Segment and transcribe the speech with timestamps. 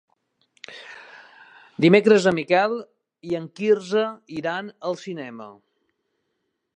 [1.85, 2.73] Dimecres en Miquel
[3.33, 4.07] i en Quirze
[4.39, 5.51] iran al cinema.